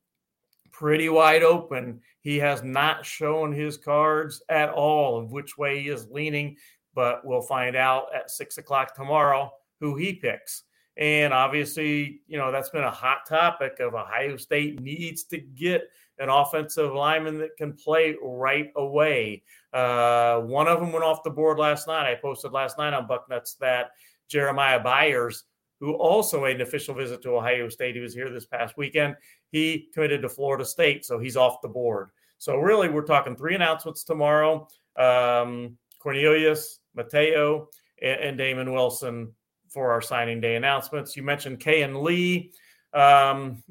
Pretty 0.71 1.09
wide 1.09 1.43
open. 1.43 2.01
He 2.21 2.37
has 2.37 2.63
not 2.63 3.05
shown 3.05 3.51
his 3.53 3.77
cards 3.77 4.41
at 4.49 4.69
all 4.69 5.17
of 5.17 5.31
which 5.31 5.57
way 5.57 5.81
he 5.81 5.89
is 5.89 6.07
leaning, 6.09 6.57
but 6.93 7.25
we'll 7.25 7.41
find 7.41 7.75
out 7.75 8.07
at 8.15 8.29
six 8.31 8.57
o'clock 8.57 8.95
tomorrow 8.95 9.51
who 9.79 9.95
he 9.95 10.13
picks. 10.13 10.63
And 10.97 11.33
obviously, 11.33 12.21
you 12.27 12.37
know, 12.37 12.51
that's 12.51 12.69
been 12.69 12.83
a 12.83 12.91
hot 12.91 13.27
topic 13.27 13.79
of 13.79 13.95
Ohio 13.95 14.37
State 14.37 14.79
needs 14.81 15.23
to 15.25 15.37
get 15.37 15.83
an 16.19 16.29
offensive 16.29 16.93
lineman 16.93 17.37
that 17.39 17.57
can 17.57 17.73
play 17.73 18.15
right 18.21 18.71
away. 18.77 19.43
Uh, 19.75 20.39
one 20.39 20.69
of 20.69 20.79
them 20.79 20.93
went 20.93 21.03
off 21.03 21.21
the 21.21 21.29
board 21.29 21.59
last 21.59 21.85
night. 21.85 22.09
I 22.09 22.15
posted 22.15 22.53
last 22.53 22.77
night 22.77 22.93
on 22.93 23.09
Bucknuts 23.09 23.57
that 23.57 23.91
Jeremiah 24.29 24.79
Byers, 24.79 25.43
who 25.81 25.95
also 25.95 26.41
made 26.41 26.55
an 26.55 26.61
official 26.61 26.95
visit 26.95 27.21
to 27.23 27.35
Ohio 27.35 27.67
State, 27.67 27.93
he 27.93 28.01
was 28.01 28.13
here 28.13 28.31
this 28.31 28.45
past 28.45 28.77
weekend, 28.77 29.17
he 29.51 29.89
committed 29.93 30.21
to 30.21 30.29
Florida 30.29 30.63
State, 30.63 31.03
so 31.03 31.19
he's 31.19 31.35
off 31.35 31.61
the 31.61 31.67
board. 31.67 32.11
So 32.37 32.55
really, 32.55 32.87
we're 32.87 33.01
talking 33.01 33.35
three 33.35 33.53
announcements 33.53 34.05
tomorrow: 34.05 34.65
um, 34.95 35.77
Cornelius, 35.99 36.79
Mateo, 36.95 37.67
and, 38.01 38.21
and 38.21 38.37
Damon 38.37 38.71
Wilson 38.71 39.33
for 39.67 39.91
our 39.91 40.01
signing 40.01 40.39
day 40.39 40.55
announcements. 40.55 41.17
You 41.17 41.23
mentioned 41.23 41.59
Kayin 41.59 42.01
Lee. 42.01 42.53
Um, 42.93 43.61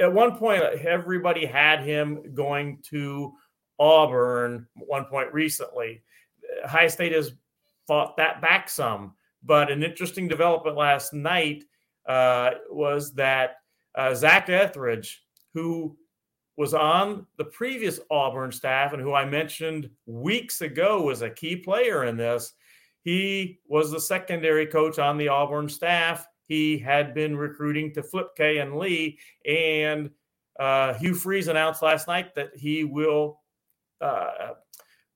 at 0.00 0.10
one 0.10 0.36
point, 0.36 0.62
everybody 0.62 1.44
had 1.44 1.84
him 1.84 2.34
going 2.34 2.78
to 2.88 3.34
Auburn. 3.78 4.66
one 4.74 5.04
point 5.04 5.32
recently, 5.32 6.02
High 6.64 6.88
State 6.88 7.12
has 7.12 7.32
fought 7.86 8.16
that 8.16 8.40
back 8.40 8.68
some. 8.68 9.14
But 9.42 9.70
an 9.70 9.82
interesting 9.82 10.26
development 10.26 10.76
last 10.76 11.12
night 11.12 11.64
uh, 12.08 12.52
was 12.70 13.12
that 13.14 13.56
uh, 13.94 14.14
Zach 14.14 14.48
Etheridge, 14.48 15.22
who 15.52 15.96
was 16.56 16.72
on 16.72 17.26
the 17.36 17.44
previous 17.44 18.00
Auburn 18.10 18.52
staff 18.52 18.92
and 18.92 19.02
who 19.02 19.12
I 19.12 19.24
mentioned 19.24 19.90
weeks 20.06 20.60
ago 20.60 21.02
was 21.02 21.22
a 21.22 21.30
key 21.30 21.56
player 21.56 22.04
in 22.04 22.16
this, 22.16 22.54
he 23.02 23.58
was 23.66 23.90
the 23.90 24.00
secondary 24.00 24.66
coach 24.66 24.98
on 24.98 25.18
the 25.18 25.28
Auburn 25.28 25.68
staff 25.68 26.26
he 26.46 26.78
had 26.78 27.14
been 27.14 27.36
recruiting 27.36 27.92
to 27.94 28.02
flip 28.02 28.28
Kayin 28.38 28.78
Lee. 28.78 29.18
And 29.46 30.10
uh, 30.58 30.94
Hugh 30.94 31.14
Freeze 31.14 31.48
announced 31.48 31.82
last 31.82 32.06
night 32.06 32.34
that 32.34 32.50
he 32.54 32.84
will 32.84 33.40
uh, 34.00 34.54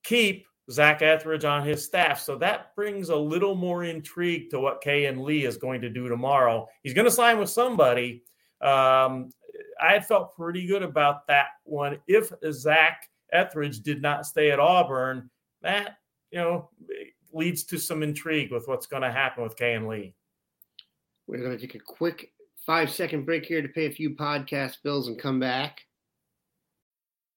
keep 0.05 0.47
Zach 0.71 1.01
Etheridge 1.03 1.45
on 1.45 1.67
his 1.67 1.85
staff. 1.85 2.21
So 2.21 2.37
that 2.37 2.75
brings 2.75 3.09
a 3.09 3.17
little 3.17 3.55
more 3.55 3.85
intrigue 3.85 4.51
to 4.51 4.61
what 4.61 4.83
Kayin 4.83 5.23
Lee 5.25 5.45
is 5.45 5.57
going 5.57 5.81
to 5.81 5.89
do 5.89 6.09
tomorrow. 6.09 6.67
He's 6.83 6.95
going 6.95 7.07
to 7.07 7.11
sign 7.11 7.39
with 7.39 7.49
somebody. 7.49 8.23
Um, 8.61 9.31
I 9.81 10.01
felt 10.01 10.35
pretty 10.37 10.67
good 10.67 10.83
about 10.83 11.27
that 11.29 11.49
one. 11.65 11.99
If 12.07 12.33
Zach 12.53 13.09
Etheridge 13.33 13.81
did 13.81 14.03
not 14.03 14.27
stay 14.27 14.51
at 14.51 14.61
Auburn, 14.61 15.31
that 15.63 15.99
you 16.31 16.39
know 16.39 16.71
leads 17.33 17.65
to 17.65 17.79
some 17.79 18.03
intrigue 18.03 18.53
with 18.53 18.69
what's 18.69 18.87
going 18.87 19.03
to 19.03 19.13
happen 19.13 19.43
with 19.43 19.57
Kayin 19.57 19.89
Lee. 19.89 20.15
We're 21.27 21.43
going 21.43 21.57
to 21.57 21.59
take 21.59 21.75
a 21.75 21.81
quick 21.81 22.33
five 22.67 22.91
second 22.91 23.25
break 23.25 23.45
here 23.45 23.63
to 23.63 23.69
pay 23.69 23.87
a 23.87 23.91
few 23.91 24.15
podcast 24.15 24.77
bills 24.83 25.09
and 25.09 25.19
come 25.19 25.41
back. 25.41 25.83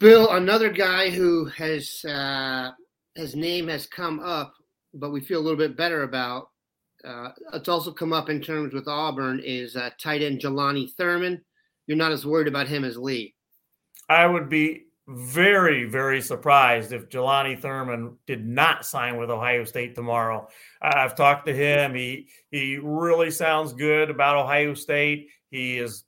Bill, 0.00 0.30
another 0.30 0.70
guy 0.70 1.10
who 1.10 1.44
has 1.44 2.02
uh, 2.06 2.70
his 3.14 3.36
name 3.36 3.68
has 3.68 3.86
come 3.86 4.18
up, 4.20 4.54
but 4.94 5.10
we 5.10 5.20
feel 5.20 5.40
a 5.40 5.42
little 5.42 5.58
bit 5.58 5.76
better 5.76 6.04
about. 6.04 6.48
Uh, 7.04 7.28
it's 7.52 7.68
also 7.68 7.92
come 7.92 8.14
up 8.14 8.30
in 8.30 8.40
terms 8.40 8.72
with 8.72 8.88
Auburn 8.88 9.42
is 9.44 9.76
uh, 9.76 9.90
tight 10.02 10.22
end 10.22 10.40
Jelani 10.40 10.90
Thurman. 10.90 11.42
You're 11.86 11.98
not 11.98 12.12
as 12.12 12.24
worried 12.24 12.48
about 12.48 12.66
him 12.66 12.82
as 12.82 12.96
Lee. 12.96 13.34
I 14.08 14.24
would 14.24 14.48
be 14.48 14.86
very, 15.06 15.84
very 15.84 16.22
surprised 16.22 16.92
if 16.92 17.10
Jelani 17.10 17.60
Thurman 17.60 18.16
did 18.26 18.46
not 18.46 18.86
sign 18.86 19.18
with 19.18 19.28
Ohio 19.28 19.64
State 19.64 19.94
tomorrow. 19.94 20.48
I've 20.80 21.14
talked 21.14 21.46
to 21.46 21.52
him. 21.52 21.94
He 21.94 22.28
he 22.50 22.78
really 22.82 23.30
sounds 23.30 23.74
good 23.74 24.08
about 24.08 24.38
Ohio 24.38 24.72
State. 24.72 25.28
He 25.50 25.76
is 25.76 26.04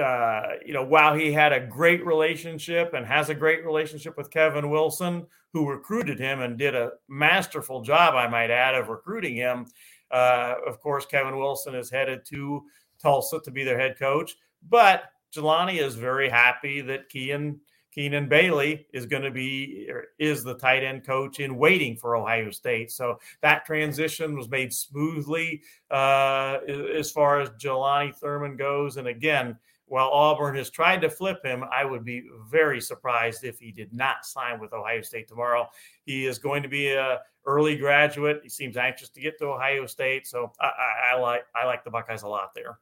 uh, 0.00 0.42
you 0.64 0.72
know, 0.72 0.84
while 0.84 1.14
he 1.14 1.32
had 1.32 1.52
a 1.52 1.60
great 1.60 2.04
relationship 2.04 2.94
and 2.94 3.06
has 3.06 3.28
a 3.28 3.34
great 3.34 3.64
relationship 3.64 4.16
with 4.16 4.30
Kevin 4.30 4.70
Wilson, 4.70 5.26
who 5.52 5.68
recruited 5.68 6.18
him 6.18 6.40
and 6.40 6.58
did 6.58 6.74
a 6.74 6.92
masterful 7.08 7.80
job, 7.80 8.14
I 8.14 8.26
might 8.26 8.50
add, 8.50 8.74
of 8.74 8.88
recruiting 8.88 9.36
him. 9.36 9.66
Uh, 10.10 10.54
of 10.66 10.80
course, 10.80 11.06
Kevin 11.06 11.38
Wilson 11.38 11.74
is 11.74 11.90
headed 11.90 12.24
to 12.26 12.64
Tulsa 13.00 13.40
to 13.40 13.50
be 13.50 13.62
their 13.62 13.78
head 13.78 13.98
coach, 13.98 14.36
but 14.68 15.04
Jelani 15.34 15.80
is 15.80 15.94
very 15.94 16.28
happy 16.28 16.80
that 16.80 17.08
Kean 17.08 17.60
Keenan 17.92 18.28
Bailey 18.28 18.86
is 18.92 19.06
going 19.06 19.22
to 19.22 19.30
be 19.30 19.88
is 20.18 20.42
the 20.42 20.54
tight 20.54 20.82
end 20.82 21.06
coach 21.06 21.38
in 21.38 21.56
waiting 21.56 21.96
for 21.96 22.16
Ohio 22.16 22.50
State. 22.50 22.90
So 22.90 23.20
that 23.40 23.64
transition 23.64 24.36
was 24.36 24.48
made 24.48 24.72
smoothly 24.72 25.62
uh, 25.92 26.58
as 26.66 27.12
far 27.12 27.40
as 27.40 27.50
Jelani 27.50 28.12
Thurman 28.16 28.56
goes. 28.56 28.96
And 28.96 29.06
again, 29.06 29.56
while 29.86 30.08
Auburn 30.08 30.56
has 30.56 30.70
tried 30.70 31.02
to 31.02 31.10
flip 31.10 31.44
him, 31.44 31.64
I 31.70 31.84
would 31.84 32.04
be 32.04 32.24
very 32.50 32.80
surprised 32.80 33.44
if 33.44 33.58
he 33.58 33.70
did 33.70 33.92
not 33.92 34.24
sign 34.24 34.58
with 34.58 34.72
Ohio 34.72 35.02
State 35.02 35.28
tomorrow. 35.28 35.68
He 36.04 36.26
is 36.26 36.38
going 36.38 36.62
to 36.62 36.68
be 36.68 36.92
a 36.92 37.20
early 37.46 37.76
graduate. 37.76 38.40
He 38.42 38.48
seems 38.48 38.76
anxious 38.76 39.10
to 39.10 39.20
get 39.20 39.38
to 39.38 39.46
Ohio 39.46 39.86
State, 39.86 40.26
so 40.26 40.52
I, 40.60 40.66
I, 40.66 41.14
I 41.14 41.20
like 41.20 41.44
I 41.54 41.66
like 41.66 41.84
the 41.84 41.90
Buckeyes 41.90 42.22
a 42.22 42.28
lot 42.28 42.54
there. 42.54 42.78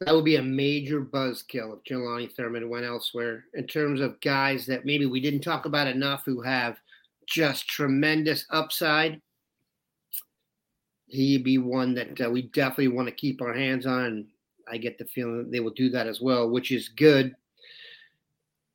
That 0.00 0.14
would 0.14 0.24
be 0.24 0.36
a 0.36 0.42
major 0.42 1.02
buzzkill 1.02 1.76
if 1.76 1.84
Jelani 1.84 2.32
Thurman 2.32 2.68
went 2.68 2.84
elsewhere. 2.84 3.44
In 3.54 3.66
terms 3.66 4.00
of 4.00 4.20
guys 4.20 4.66
that 4.66 4.84
maybe 4.84 5.06
we 5.06 5.20
didn't 5.20 5.42
talk 5.42 5.66
about 5.66 5.86
enough 5.86 6.24
who 6.24 6.40
have 6.42 6.78
just 7.26 7.68
tremendous 7.68 8.44
upside, 8.50 9.20
he'd 11.06 11.44
be 11.44 11.58
one 11.58 11.94
that 11.94 12.20
uh, 12.20 12.30
we 12.30 12.42
definitely 12.42 12.88
want 12.88 13.08
to 13.08 13.14
keep 13.14 13.40
our 13.40 13.54
hands 13.54 13.86
on 13.86 14.26
I 14.70 14.78
get 14.78 14.98
the 14.98 15.04
feeling 15.04 15.50
they 15.50 15.60
will 15.60 15.70
do 15.70 15.90
that 15.90 16.06
as 16.06 16.20
well, 16.20 16.50
which 16.50 16.70
is 16.70 16.88
good. 16.88 17.34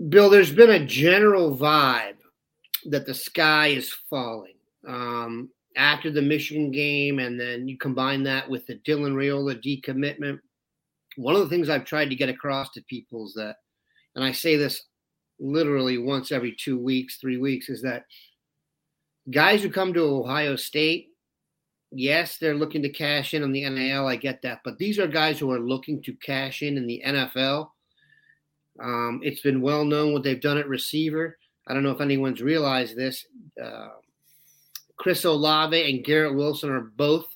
Bill, 0.08 0.30
there's 0.30 0.52
been 0.52 0.70
a 0.70 0.86
general 0.86 1.58
vibe 1.58 2.18
that 2.86 3.06
the 3.06 3.14
sky 3.14 3.68
is 3.68 3.92
falling 4.10 4.56
um, 4.88 5.50
after 5.76 6.10
the 6.10 6.22
Michigan 6.22 6.72
game, 6.72 7.20
and 7.20 7.40
then 7.40 7.68
you 7.68 7.78
combine 7.78 8.24
that 8.24 8.50
with 8.50 8.66
the 8.66 8.76
Dylan 8.76 9.14
Raiola 9.14 9.62
decommitment. 9.62 10.40
One 11.18 11.36
of 11.36 11.42
the 11.42 11.50
things 11.50 11.70
I've 11.70 11.86
tried 11.86 12.10
to 12.10 12.16
get 12.16 12.30
across 12.30 12.72
to 12.72 12.82
people 12.84 13.26
is 13.26 13.34
that, 13.34 13.58
and 14.16 14.24
I 14.24 14.32
say 14.32 14.56
this 14.56 14.84
literally 15.40 15.98
once 15.98 16.32
every 16.32 16.56
two 16.58 16.78
weeks, 16.78 17.18
three 17.18 17.38
weeks, 17.38 17.70
is 17.70 17.82
that 17.82 18.06
guys 19.30 19.62
who 19.62 19.70
come 19.70 19.94
to 19.94 20.02
Ohio 20.02 20.56
State 20.56 21.09
yes, 21.92 22.38
they're 22.38 22.56
looking 22.56 22.82
to 22.84 22.90
cash 22.90 23.34
in 23.34 23.44
on 23.44 23.52
the 23.52 23.68
NIL. 23.68 24.08
I 24.08 24.16
get 24.16 24.42
that, 24.44 24.62
but 24.64 24.78
these 24.78 25.00
are 25.00 25.08
guys 25.08 25.40
who 25.40 25.52
are 25.52 25.60
looking 25.60 26.02
to 26.04 26.14
cash 26.14 26.62
in 26.62 26.78
in 26.78 26.88
the 26.88 27.02
NFL. 27.06 27.70
Um, 28.80 29.20
it's 29.24 29.42
been 29.42 29.62
well 29.62 29.84
known 29.84 30.14
what 30.14 30.24
they've 30.24 30.40
done 30.40 30.58
at 30.58 30.68
receiver. 30.68 31.38
I 31.68 31.74
don't 31.74 31.84
know 31.84 31.92
if 31.92 32.02
anyone's 32.02 32.42
realized 32.42 32.96
this. 32.96 33.26
Uh, 33.62 33.90
Chris 34.98 35.24
Olave 35.26 35.90
and 35.90 36.04
Garrett 36.04 36.36
Wilson 36.36 36.70
are 36.70 36.82
both, 36.82 37.28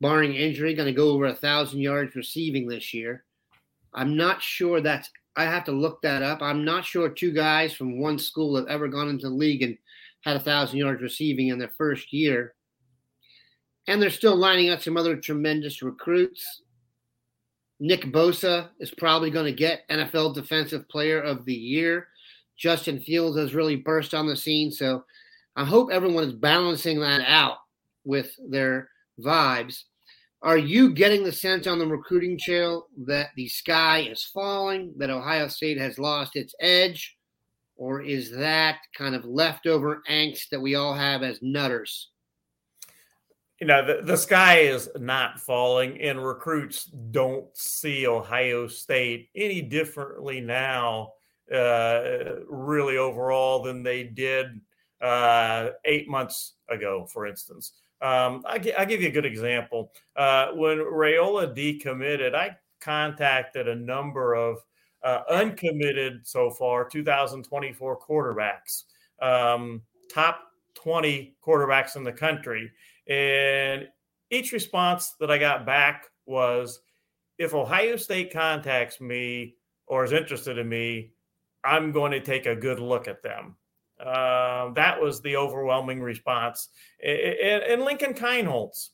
barring 0.00 0.34
injury, 0.34 0.74
going 0.74 0.86
to 0.86 0.92
go 0.92 1.10
over 1.10 1.26
a 1.26 1.34
thousand 1.34 1.80
yards 1.80 2.14
receiving 2.14 2.66
this 2.66 2.92
year. 2.92 3.24
I'm 3.92 4.16
not 4.16 4.42
sure 4.42 4.80
that's. 4.80 5.10
I 5.36 5.44
have 5.44 5.64
to 5.64 5.72
look 5.72 6.00
that 6.02 6.22
up. 6.22 6.42
I'm 6.42 6.64
not 6.64 6.84
sure 6.84 7.08
two 7.08 7.32
guys 7.32 7.72
from 7.72 8.00
one 8.00 8.18
school 8.18 8.56
have 8.56 8.66
ever 8.66 8.86
gone 8.86 9.08
into 9.08 9.28
the 9.28 9.34
league 9.34 9.62
and 9.62 9.76
had 10.20 10.36
a 10.36 10.40
thousand 10.40 10.78
yards 10.78 11.02
receiving 11.02 11.48
in 11.48 11.58
their 11.58 11.72
first 11.76 12.12
year 12.12 12.54
and 13.86 14.00
they're 14.00 14.10
still 14.10 14.36
lining 14.36 14.70
up 14.70 14.82
some 14.82 14.96
other 14.96 15.16
tremendous 15.16 15.82
recruits. 15.82 16.62
Nick 17.80 18.04
Bosa 18.04 18.68
is 18.80 18.92
probably 18.92 19.30
going 19.30 19.46
to 19.46 19.52
get 19.52 19.88
NFL 19.88 20.34
Defensive 20.34 20.88
Player 20.88 21.20
of 21.20 21.44
the 21.44 21.54
Year. 21.54 22.08
Justin 22.56 23.00
Fields 23.00 23.36
has 23.36 23.54
really 23.54 23.76
burst 23.76 24.14
on 24.14 24.26
the 24.26 24.36
scene. 24.36 24.70
So 24.70 25.04
I 25.56 25.64
hope 25.64 25.90
everyone 25.90 26.24
is 26.24 26.32
balancing 26.32 27.00
that 27.00 27.22
out 27.26 27.58
with 28.04 28.30
their 28.48 28.88
vibes. 29.20 29.82
Are 30.42 30.58
you 30.58 30.92
getting 30.92 31.24
the 31.24 31.32
sense 31.32 31.66
on 31.66 31.78
the 31.78 31.86
recruiting 31.86 32.38
trail 32.38 32.88
that 33.06 33.30
the 33.34 33.48
sky 33.48 34.00
is 34.00 34.24
falling, 34.24 34.92
that 34.98 35.10
Ohio 35.10 35.48
State 35.48 35.78
has 35.78 35.98
lost 35.98 36.36
its 36.36 36.54
edge, 36.60 37.16
or 37.76 38.02
is 38.02 38.30
that 38.32 38.76
kind 38.96 39.14
of 39.14 39.24
leftover 39.24 40.02
angst 40.08 40.50
that 40.50 40.60
we 40.60 40.74
all 40.74 40.94
have 40.94 41.22
as 41.22 41.40
nutters? 41.40 42.10
You 43.60 43.68
know, 43.68 43.86
the, 43.86 44.02
the 44.02 44.16
sky 44.16 44.58
is 44.58 44.88
not 44.96 45.38
falling, 45.38 46.00
and 46.00 46.24
recruits 46.24 46.84
don't 46.84 47.46
see 47.56 48.06
Ohio 48.06 48.66
State 48.66 49.28
any 49.36 49.62
differently 49.62 50.40
now, 50.40 51.12
uh, 51.52 52.40
really 52.48 52.96
overall, 52.96 53.62
than 53.62 53.82
they 53.82 54.02
did 54.02 54.60
uh, 55.00 55.70
eight 55.84 56.08
months 56.08 56.54
ago, 56.68 57.06
for 57.12 57.26
instance. 57.26 57.72
Um, 58.00 58.42
I, 58.46 58.58
will 58.58 58.86
give 58.86 59.00
you 59.00 59.08
a 59.08 59.12
good 59.12 59.24
example. 59.24 59.92
Uh, 60.16 60.48
when 60.52 60.78
Raiola 60.78 61.56
decommitted, 61.56 62.34
I 62.34 62.56
contacted 62.80 63.68
a 63.68 63.74
number 63.74 64.34
of 64.34 64.58
uh, 65.02 65.20
uncommitted 65.30 66.26
so 66.26 66.50
far 66.50 66.88
2024 66.88 68.00
quarterbacks, 68.00 68.84
um, 69.22 69.82
top 70.12 70.40
20 70.74 71.36
quarterbacks 71.44 71.96
in 71.96 72.04
the 72.04 72.12
country. 72.12 72.70
And 73.08 73.88
each 74.30 74.52
response 74.52 75.14
that 75.20 75.30
I 75.30 75.38
got 75.38 75.66
back 75.66 76.06
was 76.26 76.80
if 77.38 77.54
Ohio 77.54 77.96
State 77.96 78.32
contacts 78.32 79.00
me 79.00 79.56
or 79.86 80.04
is 80.04 80.12
interested 80.12 80.58
in 80.58 80.68
me, 80.68 81.12
I'm 81.64 81.92
going 81.92 82.12
to 82.12 82.20
take 82.20 82.46
a 82.46 82.56
good 82.56 82.78
look 82.78 83.08
at 83.08 83.22
them. 83.22 83.56
Uh, 83.98 84.72
that 84.72 85.00
was 85.00 85.20
the 85.20 85.36
overwhelming 85.36 86.00
response. 86.00 86.68
And, 87.02 87.62
and 87.62 87.82
Lincoln 87.82 88.14
Kienholz, 88.14 88.90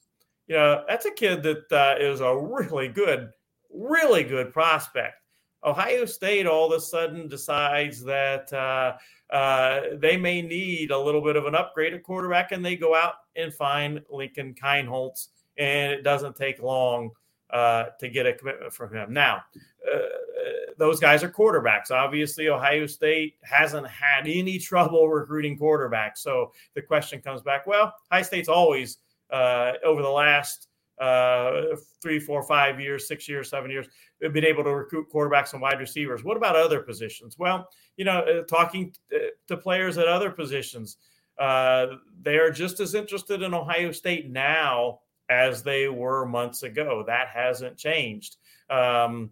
you 0.47 0.57
know, 0.57 0.85
that's 0.89 1.07
a 1.07 1.13
kid 1.13 1.43
that 1.43 1.73
uh, 1.73 1.97
is 1.99 2.21
a 2.21 2.37
really 2.37 2.89
good, 2.89 3.31
really 3.73 4.25
good 4.25 4.53
prospect. 4.53 5.20
Ohio 5.65 6.05
State 6.07 6.47
all 6.47 6.73
of 6.73 6.79
a 6.79 6.81
sudden 6.81 7.29
decides 7.29 8.03
that 8.05 8.53
uh, 8.53 8.97
uh, 9.33 9.81
they 9.99 10.17
may 10.17 10.43
need 10.43 10.91
a 10.91 10.99
little 10.99 11.21
bit 11.21 11.37
of 11.37 11.47
an 11.47 11.55
upgrade 11.55 11.95
at 11.95 12.03
quarterback, 12.03 12.53
and 12.53 12.65
they 12.65 12.77
go 12.77 12.95
out 12.95 13.15
and 13.37 13.53
find 13.53 14.01
Lincoln 14.11 14.55
Kienholz, 14.55 15.29
and 15.59 15.93
it 15.93 16.03
doesn't 16.03 16.37
take 16.37 16.63
long 16.63 17.11
uh, 17.51 17.87
to 17.99 18.09
get 18.09 18.27
a 18.27 18.33
commitment 18.33 18.73
from 18.73 18.95
him. 18.95 19.13
Now, 19.13 19.43
uh, 19.93 19.99
those 20.79 20.99
guys 20.99 21.23
are 21.23 21.29
quarterbacks. 21.29 21.91
Obviously, 21.91 22.49
Ohio 22.49 22.87
State 22.87 23.35
hasn't 23.43 23.87
had 23.87 24.27
any 24.27 24.59
trouble 24.59 25.09
recruiting 25.09 25.59
quarterbacks. 25.59 26.19
So 26.19 26.53
the 26.75 26.83
question 26.83 27.21
comes 27.21 27.43
back 27.43 27.67
well, 27.67 27.93
Ohio 28.11 28.23
State's 28.23 28.49
always, 28.49 28.99
uh, 29.31 29.73
over 29.85 30.01
the 30.01 30.09
last 30.09 30.69
uh, 31.01 31.77
three, 32.03 32.21
four, 32.21 32.43
five 32.43 32.79
years, 32.79 33.09
six 33.09 33.29
years, 33.29 33.49
seven 33.49 33.71
years, 33.71 33.89
been 34.21 34.45
able 34.45 34.63
to 34.63 34.75
recruit 34.75 35.11
quarterbacks 35.13 35.55
and 35.55 35.63
wide 35.63 35.81
receivers. 35.81 36.23
What 36.23 36.37
about 36.37 36.57
other 36.57 36.81
positions? 36.81 37.39
Well, 37.39 37.69
you 37.97 38.05
know, 38.05 38.21
uh, 38.21 38.43
talking 38.45 38.95
uh, 39.15 39.19
to 39.49 39.57
players 39.57 39.97
at 39.99 40.07
other 40.07 40.31
positions, 40.31 40.99
uh, 41.39 41.87
they 42.23 42.37
are 42.37 42.51
just 42.51 42.81
as 42.81 42.95
interested 42.95 43.43
in 43.43 43.55
Ohio 43.55 43.93
State 43.93 44.31
now 44.31 45.01
as 45.31 45.63
they 45.63 45.89
were 45.89 46.27
months 46.27 46.65
ago. 46.65 47.03
That 47.07 47.29
hasn't 47.29 47.79
changed. 47.79 48.37
Um, 48.69 49.31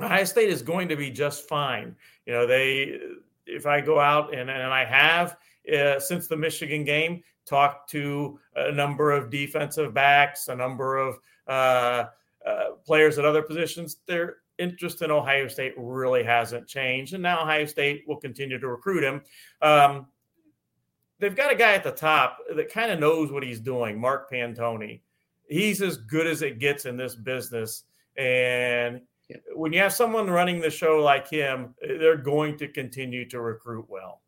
Ohio 0.00 0.24
State 0.24 0.48
is 0.48 0.62
going 0.62 0.88
to 0.88 0.96
be 0.96 1.10
just 1.10 1.48
fine. 1.48 1.94
You 2.26 2.32
know, 2.32 2.46
they 2.46 2.98
if 3.46 3.66
I 3.66 3.80
go 3.80 4.00
out 4.00 4.34
and, 4.34 4.50
and 4.50 4.72
I 4.72 4.84
have 4.84 5.36
uh, 5.72 6.00
since 6.00 6.26
the 6.26 6.36
Michigan 6.36 6.84
game 6.84 7.22
talked 7.46 7.90
to 7.90 8.38
a 8.56 8.72
number 8.72 9.12
of 9.12 9.30
defensive 9.30 9.94
backs, 9.94 10.48
a 10.48 10.54
number 10.54 10.96
of 10.96 11.18
uh, 11.46 12.04
uh, 12.46 12.64
players 12.84 13.18
at 13.18 13.24
other 13.24 13.42
positions, 13.42 13.96
their 14.06 14.36
interest 14.58 15.02
in 15.02 15.10
Ohio 15.10 15.48
State 15.48 15.74
really 15.76 16.22
hasn't 16.22 16.66
changed, 16.68 17.14
and 17.14 17.22
now 17.22 17.42
Ohio 17.42 17.66
State 17.66 18.04
will 18.06 18.16
continue 18.16 18.58
to 18.58 18.68
recruit 18.68 19.02
him. 19.02 19.22
Um, 19.62 20.06
they've 21.18 21.34
got 21.36 21.52
a 21.52 21.56
guy 21.56 21.74
at 21.74 21.84
the 21.84 21.90
top 21.90 22.38
that 22.54 22.72
kind 22.72 22.92
of 22.92 23.00
knows 23.00 23.32
what 23.32 23.42
he's 23.42 23.60
doing, 23.60 24.00
Mark 24.00 24.30
Pantoni. 24.30 25.00
He's 25.48 25.82
as 25.82 25.96
good 25.96 26.26
as 26.26 26.42
it 26.42 26.58
gets 26.58 26.86
in 26.86 26.96
this 26.96 27.14
business, 27.14 27.84
and 28.16 29.00
when 29.54 29.72
you 29.72 29.80
have 29.80 29.92
someone 29.92 30.28
running 30.28 30.60
the 30.60 30.70
show 30.70 31.02
like 31.02 31.28
him, 31.28 31.74
they're 31.80 32.16
going 32.16 32.56
to 32.58 32.68
continue 32.68 33.28
to 33.28 33.40
recruit 33.40 33.86
well. 33.88 34.20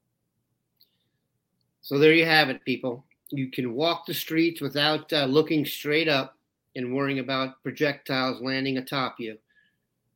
So 1.83 1.99
there 1.99 2.15
you 2.15 2.25
have 2.25 2.49
it, 2.49 2.65
people. 2.65 3.06
You 3.31 3.51
can 3.51 3.75
walk 3.75 4.07
the 4.07 4.15
streets 4.15 4.61
without 4.61 5.13
uh, 5.13 5.25
looking 5.25 5.65
straight 5.65 6.09
up 6.09 6.37
and 6.77 6.95
worrying 6.95 7.19
about 7.19 7.63
projectiles 7.63 8.41
landing 8.41 8.79
atop 8.79 9.17
you. 9.19 9.37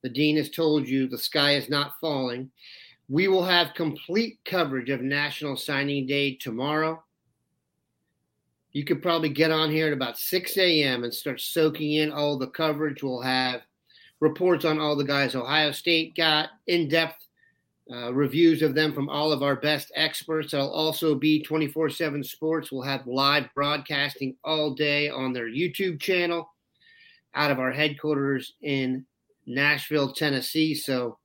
The 0.02 0.08
dean 0.08 0.36
has 0.36 0.50
told 0.50 0.88
you 0.88 1.08
the 1.08 1.18
sky 1.18 1.54
is 1.56 1.68
not 1.68 1.94
falling. 2.00 2.50
We 3.08 3.28
will 3.28 3.44
have 3.44 3.74
complete 3.74 4.38
coverage 4.44 4.90
of 4.90 5.00
National 5.00 5.56
Signing 5.56 6.06
Day 6.06 6.36
tomorrow. 6.36 7.02
You 8.72 8.84
could 8.84 9.02
probably 9.02 9.30
get 9.30 9.50
on 9.50 9.70
here 9.70 9.88
at 9.88 9.92
about 9.92 10.16
6 10.16 10.56
a.m. 10.56 11.02
and 11.02 11.12
start 11.12 11.40
soaking 11.40 11.94
in 11.94 12.12
all 12.12 12.38
the 12.38 12.46
coverage. 12.46 13.02
We'll 13.02 13.20
have 13.20 13.62
reports 14.20 14.64
on 14.64 14.78
all 14.78 14.94
the 14.94 15.04
guys 15.04 15.34
Ohio 15.34 15.72
State 15.72 16.14
got, 16.14 16.50
in 16.68 16.88
depth 16.88 17.26
uh, 17.92 18.12
reviews 18.12 18.62
of 18.62 18.74
them 18.74 18.92
from 18.92 19.08
all 19.08 19.32
of 19.32 19.42
our 19.42 19.56
best 19.56 19.90
experts. 19.96 20.54
It'll 20.54 20.72
also 20.72 21.14
be 21.14 21.42
24 21.42 21.90
7 21.90 22.22
sports. 22.22 22.70
We'll 22.70 22.82
have 22.82 23.06
live 23.06 23.52
broadcasting 23.54 24.36
all 24.44 24.74
day 24.74 25.08
on 25.08 25.32
their 25.32 25.48
YouTube 25.48 26.00
channel 26.00 26.50
out 27.34 27.50
of 27.50 27.58
our 27.58 27.72
headquarters 27.72 28.54
in 28.62 29.04
Nashville, 29.46 30.12
Tennessee. 30.12 30.74
So 30.74 31.18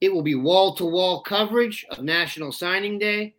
it 0.00 0.12
will 0.12 0.22
be 0.22 0.34
wall 0.34 0.74
to 0.74 0.84
wall 0.84 1.22
coverage 1.22 1.86
of 1.90 2.02
National 2.02 2.50
Signing 2.50 2.98
Day. 2.98 3.36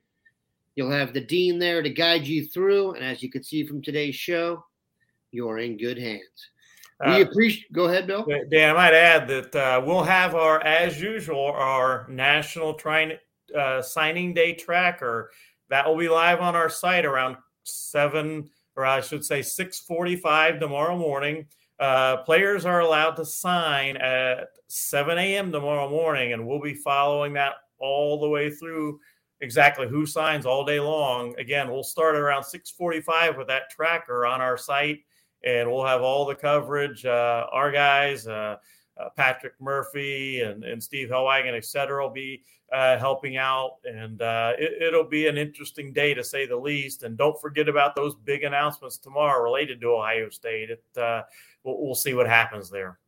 You'll 0.75 0.91
have 0.91 1.13
the 1.13 1.21
dean 1.21 1.59
there 1.59 1.81
to 1.83 1.89
guide 1.89 2.25
you 2.25 2.45
through. 2.45 2.93
And 2.93 3.03
as 3.03 3.21
you 3.21 3.29
can 3.29 3.43
see 3.43 3.65
from 3.65 3.81
today's 3.81 4.15
show, 4.15 4.63
you're 5.31 5.59
in 5.59 5.77
good 5.77 5.97
hands. 5.97 6.49
We 7.05 7.21
uh, 7.21 7.21
appreciate. 7.21 7.71
Go 7.73 7.85
ahead, 7.85 8.07
Bill. 8.07 8.25
Dan, 8.49 8.71
I 8.71 8.73
might 8.73 8.93
add 8.93 9.27
that 9.27 9.55
uh, 9.55 9.81
we'll 9.85 10.03
have 10.03 10.35
our, 10.35 10.61
as 10.63 11.01
usual, 11.01 11.45
our 11.45 12.07
national 12.09 12.73
trying 12.75 13.17
uh, 13.57 13.81
signing 13.81 14.33
day 14.33 14.53
tracker 14.53 15.31
that 15.69 15.87
will 15.87 15.97
be 15.97 16.09
live 16.09 16.39
on 16.39 16.55
our 16.55 16.69
site 16.69 17.05
around 17.05 17.37
seven, 17.63 18.49
or 18.75 18.85
I 18.85 19.01
should 19.01 19.25
say 19.25 19.41
six 19.41 19.79
forty-five 19.79 20.59
tomorrow 20.59 20.97
morning. 20.97 21.47
Uh, 21.79 22.17
players 22.17 22.65
are 22.65 22.81
allowed 22.81 23.15
to 23.15 23.25
sign 23.25 23.97
at 23.97 24.49
7 24.67 25.17
a.m. 25.17 25.51
tomorrow 25.51 25.89
morning, 25.89 26.33
and 26.33 26.47
we'll 26.47 26.61
be 26.61 26.73
following 26.73 27.33
that 27.33 27.53
all 27.79 28.21
the 28.21 28.29
way 28.29 28.49
through 28.49 28.99
exactly 29.41 29.87
who 29.87 30.05
signs 30.05 30.45
all 30.45 30.63
day 30.63 30.79
long. 30.79 31.35
Again, 31.37 31.69
we'll 31.69 31.83
start 31.83 32.15
around 32.15 32.43
6:45 32.43 33.37
with 33.37 33.47
that 33.47 33.69
tracker 33.69 34.25
on 34.25 34.39
our 34.39 34.57
site 34.57 34.99
and 35.43 35.69
we'll 35.69 35.85
have 35.85 36.01
all 36.01 36.25
the 36.25 36.35
coverage. 36.35 37.05
Uh, 37.05 37.47
our 37.51 37.71
guys, 37.71 38.27
uh, 38.27 38.57
uh, 38.97 39.09
Patrick 39.15 39.53
Murphy 39.59 40.41
and, 40.41 40.63
and 40.63 40.81
Steve 40.81 41.09
Helwagen, 41.09 41.55
et 41.55 41.65
cetera, 41.65 42.03
will 42.03 42.13
be 42.13 42.43
uh, 42.71 42.97
helping 42.97 43.37
out. 43.37 43.77
And 43.85 44.21
uh, 44.21 44.53
it, 44.57 44.93
will 44.93 45.03
be 45.03 45.27
an 45.27 45.37
interesting 45.37 45.93
day 45.93 46.13
to 46.13 46.23
say 46.23 46.45
the 46.45 46.57
least. 46.57 47.03
And 47.03 47.17
don't 47.17 47.39
forget 47.39 47.67
about 47.67 47.95
those 47.95 48.15
big 48.15 48.43
announcements 48.43 48.97
tomorrow 48.97 49.43
related 49.43 49.81
to 49.81 49.87
Ohio 49.87 50.29
State. 50.29 50.69
It, 50.69 50.83
uh, 50.97 51.23
we'll, 51.63 51.83
we'll, 51.83 51.95
see 51.95 52.13
what 52.13 52.27
happens 52.27 52.69
there. 52.69 52.99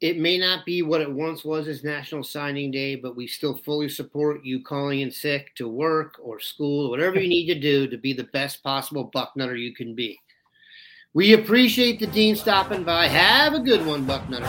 It 0.00 0.18
may 0.18 0.38
not 0.38 0.64
be 0.64 0.82
what 0.82 1.00
it 1.00 1.12
once 1.12 1.44
was 1.44 1.66
as 1.66 1.82
National 1.82 2.22
Signing 2.22 2.70
Day, 2.70 2.94
but 2.94 3.16
we 3.16 3.26
still 3.26 3.56
fully 3.56 3.88
support 3.88 4.44
you 4.44 4.62
calling 4.62 5.00
in 5.00 5.10
sick 5.10 5.54
to 5.56 5.66
work 5.66 6.14
or 6.22 6.38
school, 6.38 6.88
whatever 6.88 7.18
you 7.18 7.28
need 7.28 7.46
to 7.46 7.58
do 7.58 7.88
to 7.88 7.98
be 7.98 8.12
the 8.12 8.28
best 8.32 8.62
possible 8.62 9.10
bucknutter 9.12 9.58
you 9.58 9.74
can 9.74 9.96
be. 9.96 10.16
We 11.18 11.32
appreciate 11.32 11.98
the 11.98 12.06
Dean 12.06 12.36
stopping 12.36 12.84
by. 12.84 13.08
Have 13.08 13.52
a 13.52 13.58
good 13.58 13.84
one, 13.84 14.06
Bucknutters. 14.06 14.46